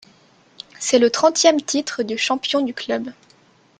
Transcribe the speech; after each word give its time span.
C’est 0.79 0.97
le 0.97 1.11
trentième 1.11 1.61
titre 1.61 2.01
de 2.01 2.15
champion 2.15 2.61
du 2.61 2.73
club. 2.73 3.13